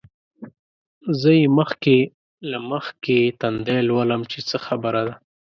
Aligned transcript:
زه 1.19 1.29
یې 1.39 1.45
مخکې 1.59 1.97
له 2.49 2.57
مخکې 2.71 3.17
تندی 3.39 3.79
لولم 3.89 4.21
چې 4.31 4.39
څه 4.49 4.57
خبره 4.65 5.01
ده. 5.07 5.13